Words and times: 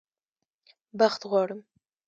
بخت 0.99 1.21
غواړم 1.29 1.59